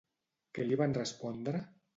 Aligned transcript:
Què 0.57 0.65
li 0.69 0.79
van 0.81 0.97
respondre? 1.01 1.65